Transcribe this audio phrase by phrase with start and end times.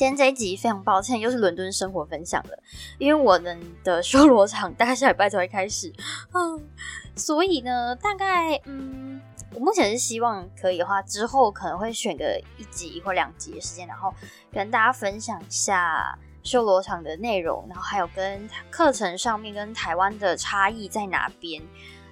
[0.00, 2.58] 今天这一集非常抱歉，又是伦敦生活分享了，
[2.96, 5.92] 因为我们的 修罗场大概下礼拜才会开始，
[6.32, 6.66] 嗯，
[7.14, 9.20] 所以呢，大概嗯。
[9.52, 14.10] 我目前是希望可以的话，之后可能会选个一集或两集的时间，然后
[14.50, 21.62] 跟大家分享一下修罗场的内容，然后还有跟课程上面跟台湾的差异在哪边，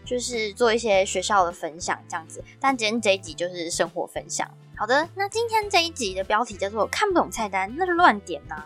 [0.04, 2.44] 就是做一些学校的分享这样子。
[2.60, 4.46] 但今天这一集就是生活分享。
[4.78, 8.62] 好的，那今天这一集的标题叫做“看不懂菜单那就乱点呐”。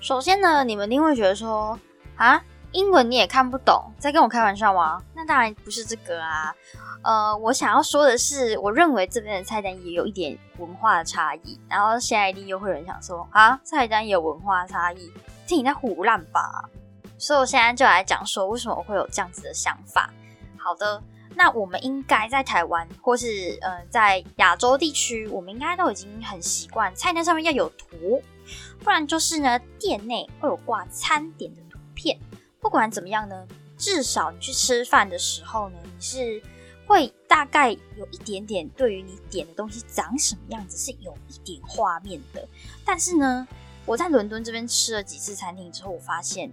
[0.00, 1.78] 首先呢，你们一定会觉得说
[2.16, 2.42] 啊，
[2.72, 5.02] 英文你也看不懂，在跟我开玩笑吗？
[5.14, 6.54] 那当然不是这个啊。
[7.02, 11.60] 呃，我想要说的是，我认为这边的菜单也有一点文化的差异。
[11.68, 15.12] 然后现在一定又会有人想说啊，菜单也有文化差异，
[15.46, 16.64] 听你在胡乱吧。
[17.18, 20.08] 所以我现在就来讲说，为什么我会有这样子的想法。
[20.56, 21.02] 好的，
[21.34, 28.22] 那我们应该在台湾或是呃在亚洲地区，我们应该都已经很习惯菜单上面要有图，
[28.80, 32.18] 不然就是呢店内会有挂餐点的图片。
[32.60, 36.42] 不管怎么样呢，至少你去吃饭的时候呢，你是。
[36.86, 42.44] 会大概有一点点对于你点的东西长什么样子是有一点画面的，
[42.84, 43.46] 但是呢，
[43.86, 46.50] 我在伦敦这边吃了几次餐厅之后，我发现，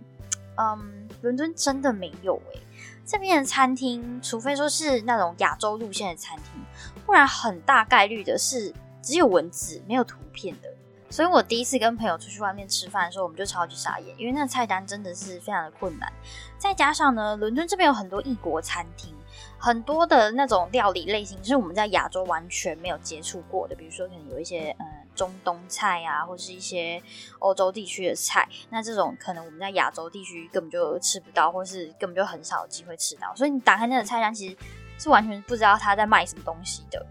[0.57, 2.61] 嗯，伦敦真的没有诶，
[3.07, 6.61] 这边的餐厅，除非说是那种亚洲路线的餐厅，
[7.05, 10.67] 不然很大概率的是只有文字没有图片的。
[11.09, 16.11] 所以我第一次跟朋友出去外面吃饭的时候，我们就超级傻眼，因为那菜单真的是非常的困难，
[16.57, 19.15] 再加上呢，伦敦这边有很多异国餐厅。
[19.57, 24.85] 很多的那种料理类型是我们在亚洲完全没有接触过的，比如说可能有一些嗯
[25.17, 27.01] 中东菜啊，或是一些
[27.39, 34.57] 欧洲地区的菜，那这种可能我们在亚洲地区根本就吃不到，或是根本就很少有机会吃到，所以你打开那个菜单，其实
[34.99, 37.05] 是完全不知道他在卖什么东西的。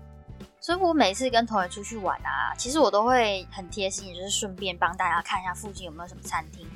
[0.59, 6.67] 所以我每次跟同学出去玩啊，其实我都会很贴心，就是顺便帮大家看一下附近有没有什么餐厅。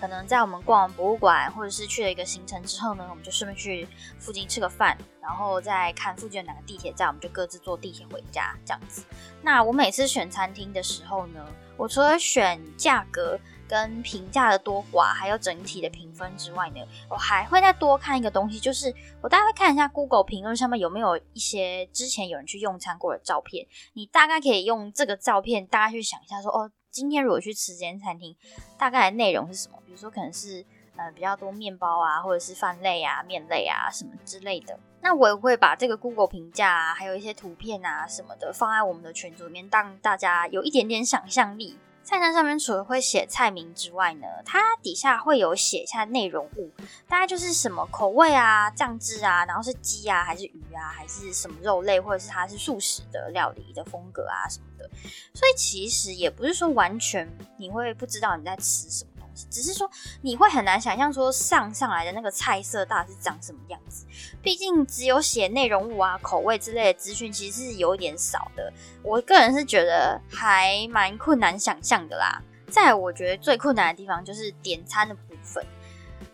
[0.00, 9.04] 可能在我们逛完博物馆或者是去了一个行程之后呢，我们就顺便去附近吃个饭，然后再看附近有哪个地铁站，我们就各自坐地铁回家这样子。
[9.42, 11.44] 那我每次选餐厅的时候呢，
[11.76, 13.38] 我除了选价格。
[13.68, 16.80] 跟评价的多寡，还有整体的评分之外呢，
[17.10, 23.66] 我还会再多看一个东西，就是我大概会看一下 Google 评论上面有没有一些之前有人去用餐过的照片。
[23.94, 28.34] 你大概可以用这个照片，大概去想一下，说哦，今天如果去吃这间餐厅，
[28.78, 29.76] 大概内容是什么？
[29.84, 30.64] 比如说可能是
[30.96, 34.80] 呃比较多面包啊，或者是饭类啊、面类啊什么之类的。
[35.02, 41.76] 那我也会把这个 Google 评价啊，还有一些图片啊什么的放在我们的群组里面，让大家有一点点想象力。
[42.06, 46.70] 菜单上面除了会写菜名之外呢，它底下会有写一下内容物，
[47.08, 54.88] 大概就是什么口味啊、酱汁啊，然后是鸡啊还是鱼啊，还是什么肉类，或者是它是素食的料理的风格啊什么的。
[55.34, 57.28] 所以其实也不是说完全
[57.58, 59.15] 你会不知道你在吃什么。
[59.50, 59.90] 只是说
[60.22, 64.06] 你会很难想象说上上来的那个菜色到底是长什么样子，
[64.42, 68.72] 毕竟只有写内容物啊、口味之类的资讯，其实是有一点少的。
[69.02, 72.42] 我个人是觉得还蛮困难想象的啦。
[72.68, 75.64] 再我觉得最困难的地方就是点餐的部分。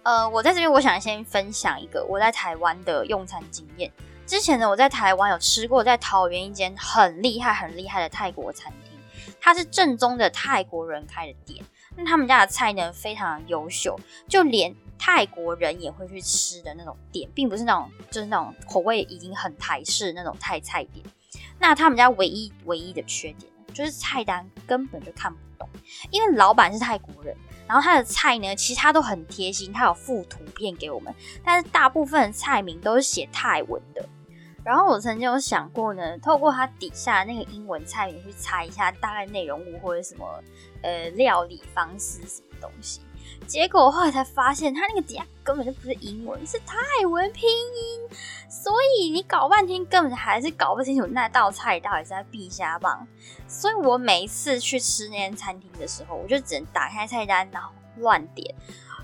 [0.02, 3.92] 呃，我在这边我想先分享一个我在台湾的用餐经验。
[4.26, 8.98] 之前呢，我在台湾有吃过在桃园一间很厉害、很厉害的泰国餐厅，
[9.40, 11.62] 它是正宗的泰国人开的店。
[11.96, 13.98] 那他们家的菜呢非常优秀，
[14.28, 21.04] 就连泰国人也会去吃的那种店，并不是那种就是那种口味已经很台式那种泰菜店。
[21.58, 25.68] 那他们家唯一唯一的缺点就是菜单根本就看不懂，
[26.10, 27.36] 因为老板是泰国人，
[27.66, 31.14] 然后他的菜呢其实他都很贴心，他有附图片给我们，
[31.44, 34.08] 但是大部分的菜名都是写泰文的。
[34.64, 40.24] 然后我曾经有想过呢，透过它底下那个英文菜名去猜一下大概内容物或者什么
[40.82, 43.00] 呃料理方式什么东西，
[43.46, 46.76] 结果后来才发现，它那个底下根本就不是英文，是泰
[47.06, 53.04] 文拼音，所以你搞半天根本还是搞不清楚那道菜到底是在避虾棒。
[53.48, 58.54] 所以我每一次去吃那间餐厅的时候，我就只能打开菜单然后乱点。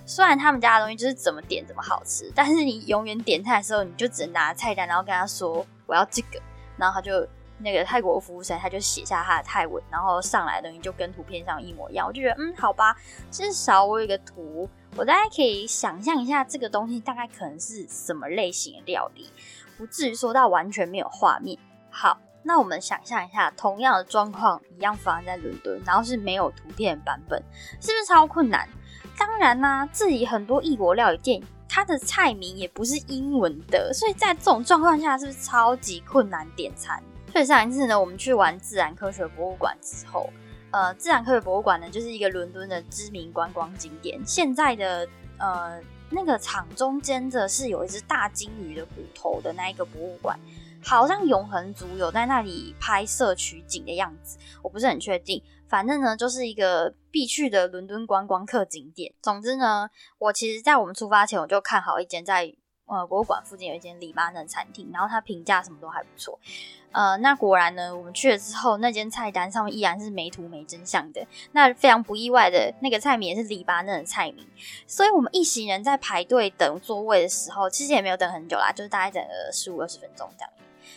[0.08, 6.40] 虽然他们家的东西就是怎么点怎么好吃，但是你永远点菜的时候，你就只能拿菜单，然后跟他说我要这个，
[6.78, 7.28] 然后他就
[7.58, 12.06] 那个泰国服务生他就写下他的泰文，然后上来的东西就跟图片上一模一样。
[12.06, 12.96] 我就觉得嗯，好吧，
[13.30, 14.66] 至少我有一个图，
[14.96, 19.30] 我大概可以想象一下这个东西大概可能是什么类型的料理，
[19.76, 21.58] 不至于说到完全没有画面。
[21.90, 22.18] 好。
[22.44, 27.42] 那我们想象一下，同样的状况一样发生在伦敦，然后是没有图片版本，
[27.78, 28.66] 是不是超困难？
[29.18, 37.02] 当然啦，自己很多异国料理店，它的菜名也不是英文的，所以在这种状况下，是不是超级困难点餐？
[37.32, 40.30] 所以上一次呢，我们去玩自然科学博物馆之后，
[40.70, 44.20] 呃，自然科学博物馆呢，就是一个伦敦的知名观光景点。
[44.24, 45.06] 现在的
[45.38, 45.80] 呃
[46.10, 50.38] 那个场中间的是有一只大金鱼的骨头的那一个博物馆。
[50.82, 55.42] 好像永恒族有在那里拍摄取景的样子，我不是很确定。
[55.66, 59.12] 反正呢，就是一个必去的伦敦观光客景点。
[59.20, 62.50] 总之呢，我其实在我们出发前我就看好一间在
[62.86, 66.38] 呃博物馆附近有一间黎巴嫩餐厅，然后它评价什么都还不错。
[66.90, 71.26] 呃，那果然呢，我们去了之后，那间菜单上面依然是没图没真相的。
[71.52, 74.48] 那非常不意外的那个菜名也是黎巴嫩的菜名，
[74.86, 80.50] 所以我们一行人在排队等座位的时候，其实也没有等很久啦，就是大概等了十五二十分钟这样。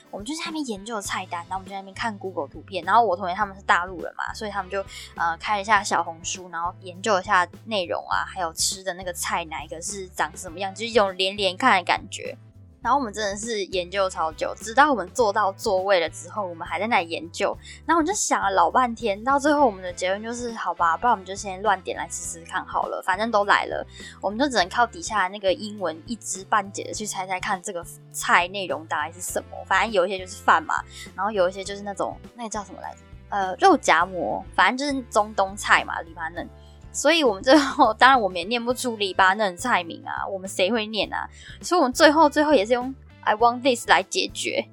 [0.09, 4.83] 我们就在那边研究菜单，然后我们就在那边看 Google 图片，然后我同学他们是大陆人嘛，所以他们就
[5.15, 12.37] 呃开了一下小红书，然后研究一下内容啊，还有吃的那个菜哪一个是长什么样，就是一种连连看的感觉。
[12.81, 17.55] 然后我们真的是研究超久，直到我们坐到座位了之后，我们还在那里研究。
[17.85, 23.85] 然后我就想了老半天，到最后我们的结论就是：好吧，不然我们就先乱点来吃吃看好了，反正都来了，
[24.19, 29.57] 我们就只能靠底下那个英文一知半解的去猜猜看这个菜内容大概是什么。
[29.67, 30.75] 反正有一些就是饭嘛，
[31.15, 32.97] 然后有一些就是那种那个叫什么来着？
[33.29, 36.49] 呃，肉夹馍，反正就是中东菜嘛，黎巴嫩。
[36.91, 41.29] 所以我们最后，当然我们也念不出黎巴嫩菜名啊，我们谁会念啊？
[41.61, 44.65] 所以我们最后最后也是用 I want this 来解决。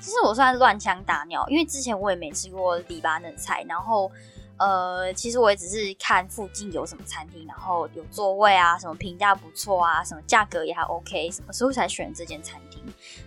[0.00, 4.10] 其实我算是乱枪打鸟，因为之前我也没吃过黎巴嫩菜，然后。
[4.58, 12.82] 呃，其实我也只是看附近有什么餐厅，然后有座位啊，什么评价不错啊，什么价格也还 OK，什么所以才选这间餐厅。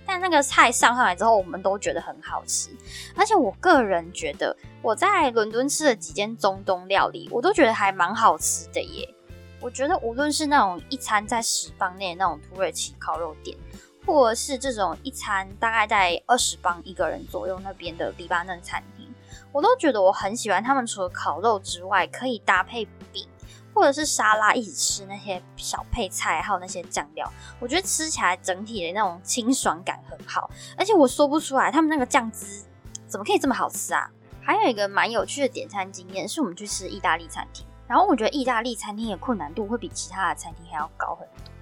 [0.06, 2.70] 但那个菜上上来之后，我们都觉得很好吃，
[3.16, 9.08] 而且我个人觉得我在伦敦吃了几间中东料理，我都觉得还蛮好吃的耶。
[9.62, 13.56] 我觉得无论是那种一餐在十磅内的那种土耳其烤肉店，
[14.06, 19.01] 或者是这种一餐大概在二十磅一个人左右那边的黎巴嫩餐厅。
[19.52, 23.28] 我都觉得我很喜欢他们，除了烤肉之外，可以搭配饼
[23.74, 27.32] 或者是沙拉一起吃那些小配菜，还有那些酱料。
[27.60, 32.64] 我觉得吃起来整体的那种清爽感很好，而且我说不出来他们那个酱汁
[33.08, 34.10] 怎么可以这么好吃啊！
[34.42, 41.54] 还有一个蛮有趣的点餐经验，是我们去吃意大利餐厅，然后我觉得意大利餐厅的困难度会比其他的餐厅还要高很多，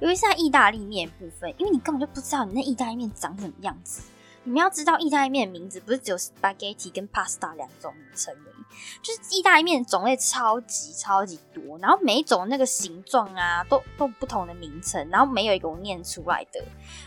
[0.00, 4.02] 尤其是在意大利面部分，因为你根本就不知道你那意大利面长什么样子。
[4.44, 8.64] 你们要知道，意大利面的名字不是只有 spaghetti 跟 pasta 两种名称而已，
[9.02, 16.64] 就是意大利面种类超级超级多，然后每一种那个形状啊，都都不同的名称，然后没有一个我念出来的，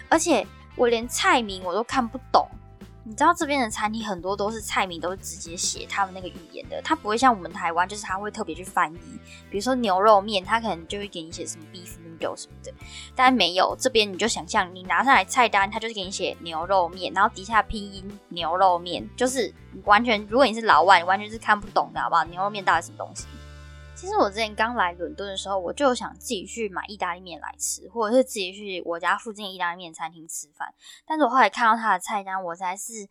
[0.09, 0.47] 而且
[0.77, 2.47] 我连菜名我都看不懂。
[3.07, 9.19] 你知道这边的餐厅很多都是菜名都是直接写他们那个语言的，它不会像我们台湾，就是他会特别去翻译。
[9.51, 12.73] 比如说牛肉面，他可能就会给你写什么 beef noodle 什么的，
[13.15, 19.53] 但没有这边你就想象你拿上来菜单，他就是给你写牛肉面，然后底下拼音牛肉面，就是
[19.83, 22.23] 完全如果你是老外，你完全是看不懂的，好不好？
[22.25, 23.25] 牛肉面到底什么东西？
[23.95, 30.73] 其实我之前刚来伦敦的时候，我就想自己去买意大利面来吃，或者是自己去我家附近意大利面餐厅吃饭。
[31.07, 33.07] 但是我后来看到他的菜单，我才是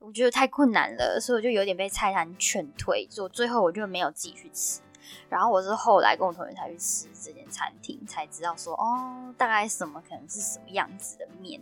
[0.00, 4.80] 我觉得太困难了，所以我就有点被菜单劝退，所以最后我就没有自己去吃。
[5.28, 11.60] 然后我是后来跟我同学才去吃这间餐厅，才知道说哦，大概什么可能是什么样子的面。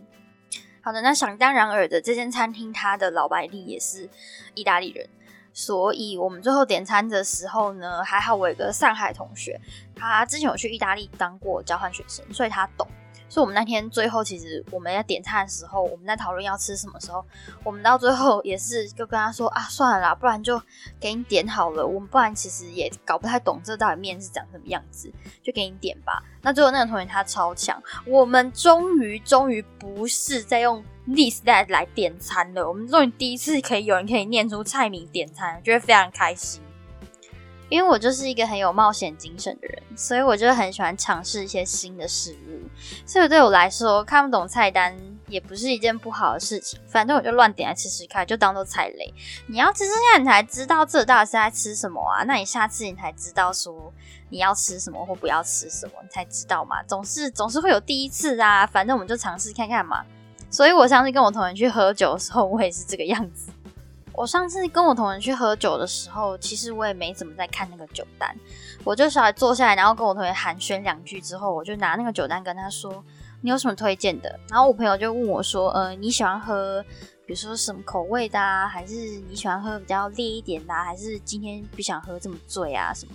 [0.81, 4.09] 好的，那想当然尔的这间餐厅，它的老板力也是
[4.53, 5.09] 意大利人。
[5.55, 9.61] 所以我们最后点餐的时候呢，还好我有个上海同学，
[9.95, 12.87] 他之前有去意大利当过交换学生，所以他懂。
[13.33, 17.25] 所以我们那天最后其实我们要点餐的时候，我们在讨论要吃什么时候，
[17.63, 20.61] 我们到最后也是就跟他说啊，算了啦，不然就
[20.99, 21.83] 给你点好了。
[21.83, 25.11] 我们不然其实也搞不太懂这到底面是长什么样子，
[25.41, 26.21] 就给你点吧。
[26.43, 30.83] 那最后那个同学他超强，我们终于终于不是在用。
[31.05, 36.62] list 来点餐了，我们终于第一次可以有人可以念出菜名点餐，觉得非常开心。
[37.73, 42.69] 因为我就是一个很有冒险精神的人，所以我就很喜欢尝试一些新的事物。
[43.03, 44.95] 所以对我来说，看不懂菜单
[45.27, 46.79] 也不是一件不好的事情。
[46.87, 49.11] 反正我就乱点来吃吃看，就当做踩雷。
[49.47, 52.23] 你要吃吃看，你才知道这到底是在吃什么啊？
[52.25, 53.91] 那你下次你才知道说
[54.29, 56.83] 你要吃什么或不要吃什么，你才知道嘛。
[56.83, 60.05] 总是总是会有第一次啊，反正我们就尝试看看嘛。
[60.51, 63.51] 所以，我上次跟我同学去喝酒的时候，我也是这个样子。
[64.15, 68.35] 我上次跟我同学去喝酒的时候，其实我也没怎么在看那个酒单，
[68.83, 73.03] 我就稍微坐下来，然后跟我同学寒暄两句之后，我就拿那个酒单跟他说
[73.41, 76.83] ：“你有什么推荐的？”然后我朋友就问我说：“呃，你喜欢喝
[77.25, 78.93] 比如说什么口味的啊，还是
[79.27, 83.13] 你喜欢喝比较烈一点的，还是今天不想喝这么醉啊什么？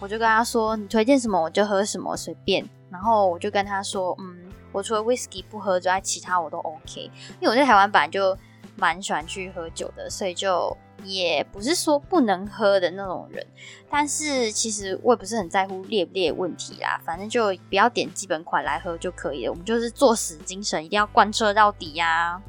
[0.00, 2.68] 我就跟他说，你推荐什么我就喝什么，随便。
[2.90, 7.10] 然后我就跟他说，嗯，我除了 whisky 不喝之外，其他我都 OK。
[7.40, 8.36] 因为我在台湾本来就
[8.76, 13.46] 蛮喜欢去喝酒的，所以就也不是说不能喝的那种人。
[13.90, 19.52] 但是其实我也不是很在乎烈不烈问题啦，反正就不要点基本款来喝就可以了。
[19.52, 22.40] 我们就是做死精神，一定要贯彻到底呀。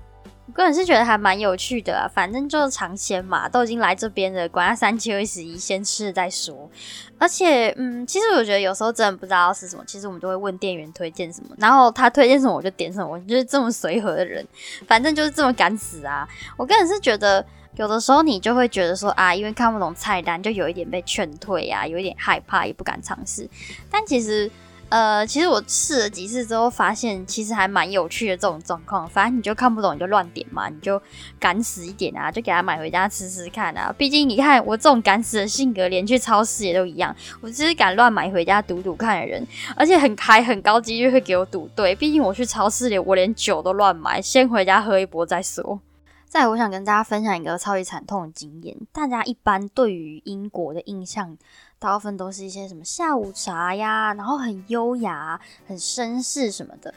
[0.48, 6.70] 我个人是觉得还蛮有趣的啊，反正就是尝鲜嘛，都已经来这边了，管他三七二十一，先吃了再说。
[7.18, 14.46] 而且，嗯，其实我觉得有时候真的不知道是什么，其实我们都会问店员推荐什么，然后他推荐什么我就点什么，我就是这么随和的人，
[14.88, 16.28] 反正就是这么敢死啊。
[16.58, 17.44] 我个人是觉得，
[17.78, 23.50] 有的时候你就会觉得说啊，因为看不懂菜单，就有一点被劝退啊，有一点害怕，也不敢尝试。
[23.90, 24.52] 但其实。
[24.90, 29.10] 呃，其实我试了几次之后，发现其实还蛮有趣的这种状况。
[29.10, 31.02] 反正你就看不懂，你就乱点嘛，你就
[31.40, 33.94] 敢死一点啊，就给他买回家吃吃看啊。
[33.98, 37.14] 毕竟你看我这种敢死的性格，连去超市也都一样。
[37.42, 41.96] 我只是敢乱买回家赌赌看的人，而且很开很高几率会给我赌对。
[41.96, 45.82] 毕竟我去超市里，我连酒都乱买，先回家喝一波再说。
[46.30, 48.78] 再，我想跟大家分享一个超级惨痛的经验。
[48.94, 51.38] 大家一般对于英国的印象。
[51.86, 56.92] 大部分都是一些什么下午茶呀，然后很优雅、很绅士什么的。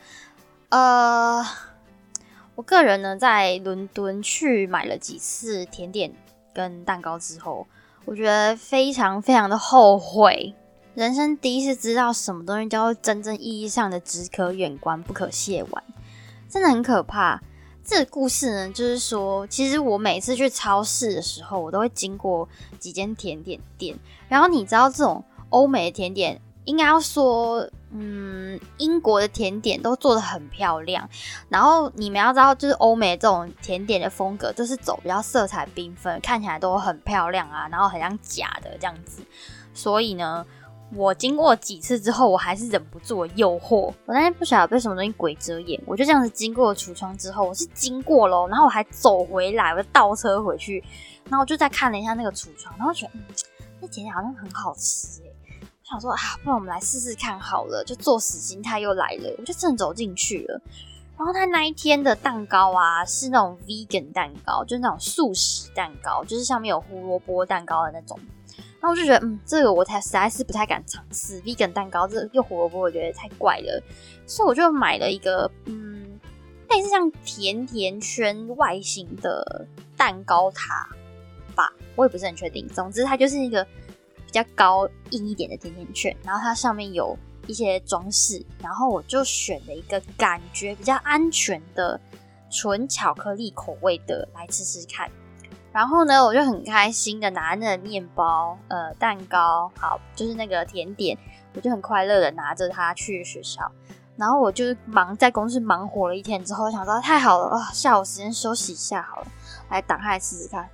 [0.70, 1.44] 呃，
[2.54, 6.10] 我个人呢，在伦敦去买了几次甜点
[6.54, 7.66] 跟蛋糕之后，
[8.06, 10.54] 我觉得非常非常的后悔。
[10.94, 15.84] 人生第一次知道什么东西叫做真正意义上的只可远观不可亵玩，
[16.48, 17.42] 真的很可怕。
[17.88, 22.46] 这个故事呢，就是说，其实我每次去超市的时候，我都会经过
[22.78, 23.98] 几间甜点店。
[24.28, 31.08] 然后你知道，这种欧美的甜点，应该要说，嗯，英国的甜点都做的很漂亮。
[31.48, 39.22] 然后你们要知道，就是欧美这种甜点的风格，就是走比较色彩缤纷，看起来都很漂亮啊，然后很像假的这样子。
[39.72, 40.44] 所以呢。
[40.94, 43.92] 我经过几次之后，我还是忍不住诱惑。
[44.06, 50.82] 我那天不晓得被什么东西鬼遮眼，我就这样子经过橱窗之后，我是经过喽，然后我还走回来，我倒车回去，
[51.24, 53.22] 然后我就再看了一下那个橱窗，然后觉得嗯，
[53.80, 55.34] 那甜点好像很好吃诶。
[55.60, 60.60] 我想说啊，不然我们来试试看好了，就作死心态又来了，我就正走进去了。
[61.18, 68.18] 然后他那一天的蛋糕啊，是那种 vegan 蛋糕，就是那种素食蛋糕，就是上面有胡萝卜蛋糕的那种。
[68.80, 71.40] 那我就觉得，嗯，这个我才实在是不太敢尝试。
[71.42, 73.82] vegan 蛋糕，这又胡萝卜，我觉得太怪了，
[74.26, 76.20] 所以我就买了一个，嗯，
[76.70, 79.66] 类似像甜甜圈外形的
[79.96, 80.88] 蛋糕塔
[81.56, 82.68] 吧，我也不是很确定。
[82.68, 87.18] 总之，它就是一个比较高硬一点的甜甜圈，然后它上面有
[87.48, 92.00] 一些装饰，然后我就选了一个感觉比较安全的
[92.48, 95.10] 纯巧克力口味的来吃吃看。
[95.72, 101.16] 然后呢，我就很开心的拿那个面包、呃蛋糕，好，就是那个甜点，
[101.54, 103.70] 我就很快乐的拿着它去学校。
[104.16, 109.26] 然后我就忙在公司忙活了一天之后，想说太好了啊，下午时间休息一下好了，
[109.70, 110.68] 来打开来试试看。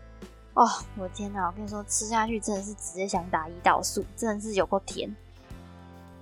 [0.55, 1.47] 哦，我天哪！
[1.47, 5.15] 我跟你说，吃下去真的是直接想打胰岛素，真的是有够甜。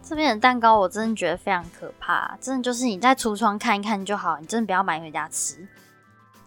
[0.02, 5.68] 这边的蛋糕我真的觉得非常可怕，真的就是你在橱窗看一看就好，你真的不要买回家吃。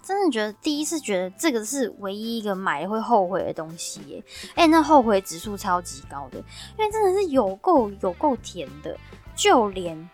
[0.06, 4.24] 真的觉得第一次觉得这个是唯一一个买会后悔的东西耶！
[4.54, 6.38] 哎，那后悔指数超级高的，
[6.78, 8.96] 因为真的是有够有够甜的，
[9.36, 10.10] 就连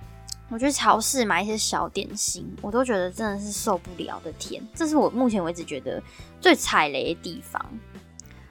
[0.50, 4.66] 我去超市买一些小点心，我都觉得真的是受不了的甜。
[4.74, 6.02] 这是我目前为止觉得
[6.40, 7.64] 最踩雷的地方。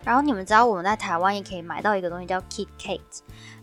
[0.05, 3.01] 然后你们知道我们在台湾也可以买到一个东西叫 Kit Kat。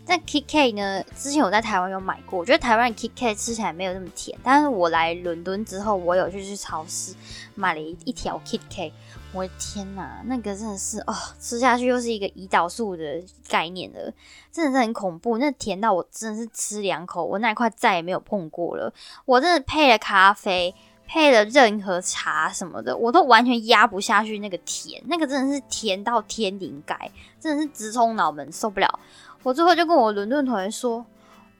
[0.06, 1.04] 那 Kit Kat 呢？
[1.14, 4.38] 之前我在台湾有买过，我觉得台湾 Kit Kat 吃起来没有那么甜。
[4.42, 7.14] 但是我来伦敦之后，我有去去超市
[7.54, 8.92] 买了一一条 Kit Kat。
[9.34, 14.10] 我的天哪，那个真的是哦，吃下去又是一个胰岛素的概念了，
[14.50, 15.36] 真的是很恐怖。
[15.36, 18.90] 那甜到我真的是吃两口，我那块再也没有碰过了。
[19.26, 20.74] 我真的配了咖啡，
[21.08, 25.02] 配了任何茶什么的，我都完全压不下去那个甜。
[25.06, 27.10] 那个真的是甜到天灵盖，
[27.40, 29.00] 真的是直冲脑门，受不了。
[29.42, 31.06] 我最后就跟我伦敦同学说：“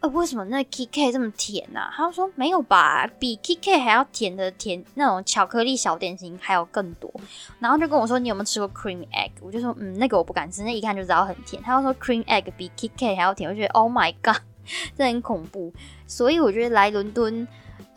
[0.01, 7.11] 呃，为什么那 K K 这么甜啊？”他说：“没有吧，比 K K 还要甜的甜那种巧克力小点心还有更多。”
[7.59, 14.43] 然后就跟我说：“你有没有吃过 Cream Egg？” 我就说：“嗯，那个我不敢吃，那一看就知道很甜。”他又说：“Cream Egg 比 K K 还要甜。”我觉得 Oh my God，
[14.99, 15.73] 这很恐怖。
[16.07, 17.47] 所以我觉得来伦敦，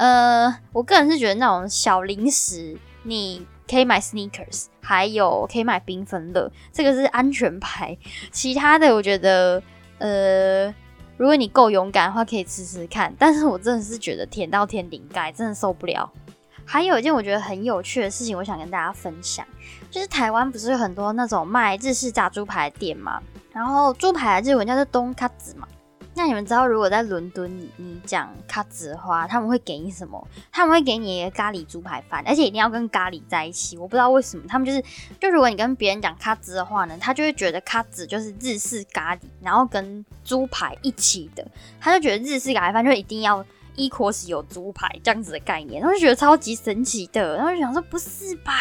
[0.01, 3.45] 呃，我个人是觉得那种小零食你。
[3.69, 7.97] 可以买 sneakers，还有可以买缤纷乐，这个是安全牌。
[8.29, 9.63] 其他的我觉得，
[9.97, 10.65] 呃，
[11.15, 13.15] 如果你够勇敢的话，可以吃吃看。
[13.17, 16.11] 但是我真的是觉得甜到天顶盖，真的受不了。
[16.65, 19.45] 还有一件我觉得很有趣的事情，我想跟大家分享，
[19.89, 23.23] 就是台湾不是有很多那种卖日式炸猪排的店嘛？
[23.53, 25.65] 然后猪排的日文叫做东卡子嘛。
[26.13, 30.27] 那你们知道，如果在伦敦你讲卡子的话，他们会给你什么？
[30.51, 33.77] 他们会给你一个咖喱猪排饭，而且一定要跟咖喱在一起。
[33.77, 34.83] 我不知道为什么，他们就是，
[35.19, 41.47] 就如果你跟别人讲卡子的话呢，他就会觉得卡子就是日式咖喱，然后跟猪排一起的，
[41.79, 43.43] 他就觉得日式咖喱饭就一定要
[43.75, 48.51] 一锅是有猪排这样子的概念，然后就觉得超级神奇的，然后就想说不是吧？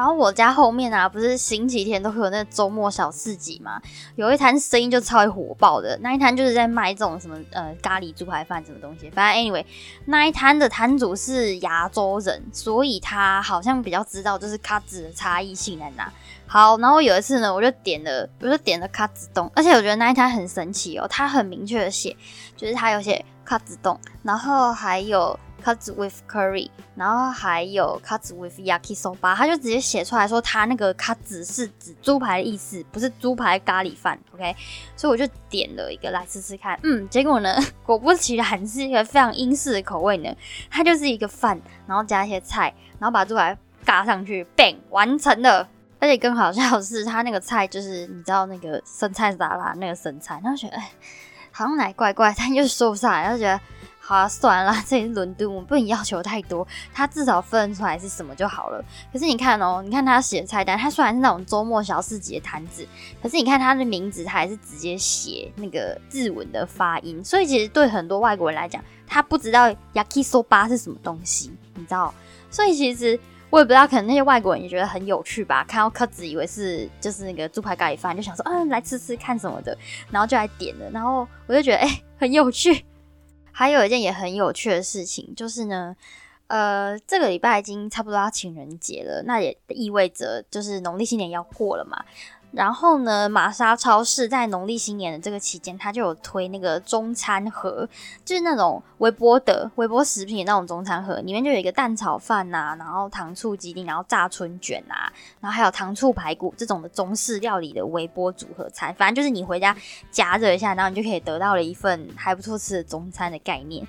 [0.00, 3.78] 然后我家后面啊，不是星期天都会有那周末小市集嘛？
[4.16, 9.10] 有一摊生意就超级火爆的，那一摊就是在卖这种什么呃咖喱猪排饭什么东西。
[9.10, 9.62] 反正 anyway，
[10.06, 16.10] 那一摊的摊主是亚洲人，所以他好像比较知道就是卡子的差异性在哪。
[16.46, 22.16] 好，然后有一次呢，我就点了，我就点了卡子冻，而且我觉得那一摊很神奇哦，他很明确的写，
[22.56, 25.38] 就是他有写卡子冻，然后还有。
[25.60, 34.56] Cuts with curry，然后还有 cuts with yakisoba，他就直接写出来说，他那个 cuts 是指猪排的意思，不是猪排咖喱饭，OK？
[34.96, 40.34] 所以我就点了一个来试试看，嗯，结果呢，果不其然是一个非常英式的口味呢，
[40.70, 45.68] 它就是一个饭，然后加一些菜，然后把猪排嘎上去，bang，完成了。
[45.98, 50.90] 而且更好笑的是，他那个菜就是你知道那个生菜沙拉那个生菜，然后觉得哎，
[51.52, 53.60] 好像哪怪怪，但又说不上来，然后觉得。
[54.10, 58.84] 好，算了，这是伦敦，我们不能要求太多，他至少分出来是什么就好了。
[59.12, 62.84] 可是你看哦，你看他写的菜单，他虽然是那种周末小市集的摊子，
[63.22, 72.12] 可是你看他的名字，他还是直接写那个日文的发音，所以其实对很多外国人来讲，他不知道 yakisoba 是什么东西，你知道？
[72.50, 73.16] 所以其实
[73.48, 79.78] 我也不知道，可能那些外国人也觉得很有趣吧，看到客子以为是就是那个猪排咖喱饭，就想说，嗯，来吃吃看什么的，
[80.10, 82.84] 然后就来点了，然后我就觉得，哎，很有趣。
[83.60, 85.94] 还有一件也很有趣的事情，就是呢，
[86.46, 92.02] 呃，这个礼拜已经差不多要情人节了，那也意味着就是农历新年要过了嘛。
[92.52, 97.88] 然后呢，玛莎超市在农历新年的这个期间，它就有推那个中餐盒，
[98.24, 109.76] 就是那种微波的微波食品那种中餐盒，里面就有一个蛋炒饭呐，然后糖醋鸡丁，然后炸春卷啊，然后还有糖醋排骨这种的中式料理的微波组合餐，反正就是你回家
[110.10, 113.86] 加热一下，然后你就可以得到了一份还不错吃的中餐的概念。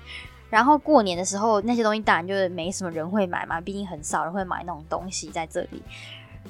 [0.50, 5.82] 然后过年的时候，那些东西当然就是没什么人会买嘛，毕竟很少人会买那种东西在这里。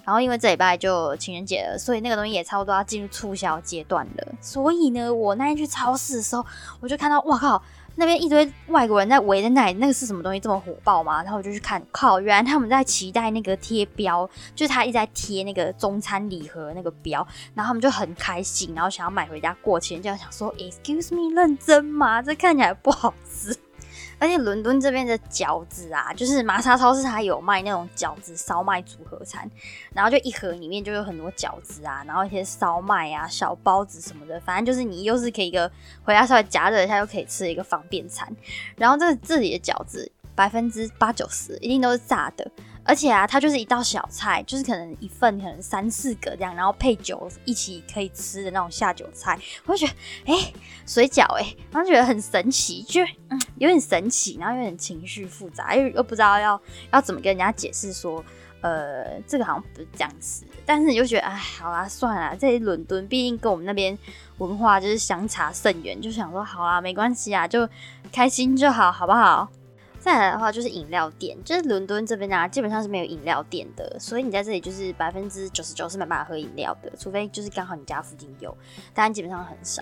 [0.04, 4.26] 然后因为这礼拜就情人节了，所以那个东西也差不多要进入促销阶段了。
[4.40, 6.44] 所以呢，我那天去超市的时候，
[6.80, 7.62] 我就看到，哇靠，
[7.96, 11.22] 那边一堆外国人在围在那里，那个是什么东西这么火爆吗？
[11.22, 22.20] 然后我就去看，靠，原来他们在期待那个贴标，就是他一直在贴那个中餐礼盒那个标，然后他们就很开心，然后想要买回家过节，就想说，Excuse me，认真吗？
[22.20, 23.56] 这看起来不好吃。
[24.22, 29.50] 而且伦敦这边的饺子啊，就是玛莎超市它有卖那种饺子烧麦组合餐，
[29.92, 35.68] 然后就一盒里面就有很多饺子啊，然后一些烧麦啊、小包子什么的，反正就是你又是可以一个
[36.04, 38.32] 回家稍微夹热一下又可以吃一个方便餐。
[38.76, 42.48] 然后这这里的饺子百分之八九十一定都是炸的。
[42.84, 49.38] 而且啊，它就是一道小菜，就是可能一份可能三四个这样，然后配酒一起可以吃的那种下酒菜。
[49.66, 49.92] 我就觉
[50.26, 50.52] 得，哎，
[50.86, 58.24] 水饺哎，然后觉得很神奇，就嗯有点神奇，然后有点情绪复杂，又又不知道要要怎么跟人家解释说，
[58.62, 60.44] 呃，这个好像不是这样子。
[60.66, 63.96] 但是你就觉得，哎，好啦，算了，在伦敦，毕竟跟我们那边
[64.38, 67.68] 文化就是相差甚远，就想说，好啦，没关系啊，就
[68.12, 69.48] 开心就好，好不好？
[70.02, 78.52] 再来的话就是饮料店，就是伦敦这边啊，基本上是没有饮料店的，所以你在这里就是百分之九十九是没办法喝饮料的，除非就是刚好你家附近有，
[78.92, 79.80] 但基本上很少。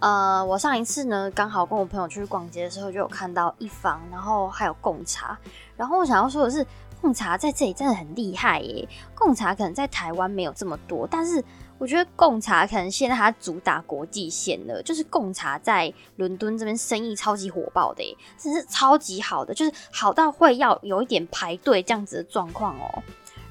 [0.00, 5.38] 呃，我上一次呢，刚好跟我朋友出去逛街的时候，就有看到一方，然后还有贡茶，
[5.78, 6.66] 然后我想要说的是，
[7.04, 11.44] 贡茶在这里真的很厉害耶，贡茶可能在台湾没有这么多，但是。
[11.76, 23.02] 我觉得贡茶可能现在它主打国际线了，就是贡茶在伦敦这边生意超级火爆的，真是超级好的，就是好到会要有一点排队这样子的状况哦。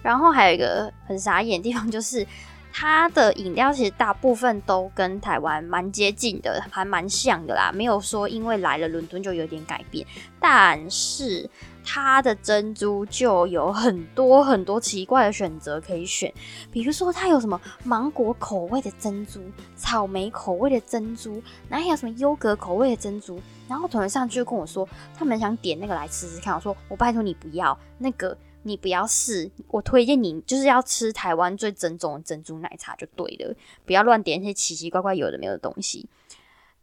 [0.02, 2.26] 然后还有一个很傻眼的地方，就是
[2.72, 10.08] 它的饮料其实大部分都跟台湾蛮接近的，还蛮像的啦，没有说因为来了伦敦就有点改变，
[10.40, 11.48] 但是。
[11.86, 16.34] 它的珍珠就有很多很多奇怪的选择可以选，
[16.72, 19.42] 比如说它有什么芒果口味的珍珠、
[19.76, 23.40] 草莓口味的珍珠，然后还有什么优格口味的珍珠。
[23.68, 26.54] 然后同事上去就跟我说，他们想点那个来吃吃看。
[26.54, 29.50] 我说我拜托你不要那个，你不要试。
[29.70, 36.08] 我推荐你就是要吃台湾最正宗的珍珠奶茶就对了，不要乱点那些奇奇怪怪有的没有的东西。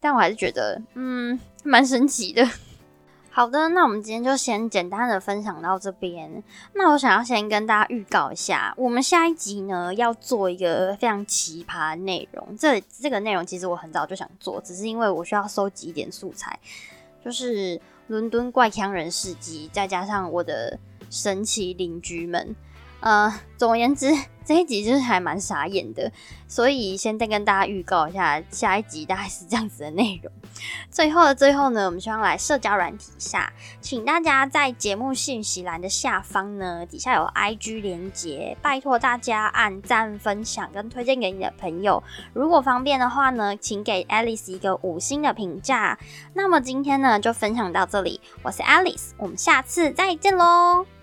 [0.01, 2.49] 但我还是觉得，嗯，蛮神奇的。
[3.33, 6.43] 好的，那我们今天就先简单的分享到这边。
[6.75, 12.57] 那我想要先跟大家预告一下，我们下一集呢要做一个非常奇葩的内容。
[12.59, 16.59] 这这个内容其实我很早就想做，只是因为我需要收集一点素材，
[17.25, 20.77] 就是伦敦怪腔人事迹，再加上我的
[21.09, 22.55] 神奇邻居们。
[23.01, 24.13] 呃，总而言之，
[24.45, 26.13] 这一集就是还蛮傻眼的，
[26.47, 30.31] 所以先再跟大家预告一下，下一集大概是这样子的内容。
[30.91, 42.03] 最后的最后呢，我们希望来社交软体下，请大家在节目信息栏的下方呢，底下有 IG 连接，拜托大家按赞、分享跟推荐给你的朋友。
[42.35, 45.99] 如果方便的话呢，请给 Alice 一个五星的评价。
[46.35, 51.00] 那么今天呢，就分享到这里，我是 Alice，我们下次再见喽。